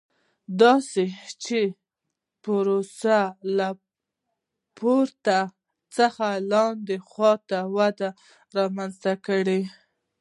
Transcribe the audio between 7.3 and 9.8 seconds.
ته وده رامنځته کړي.